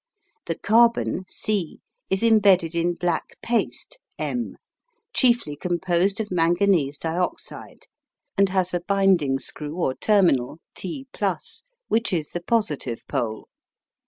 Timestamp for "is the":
12.13-12.41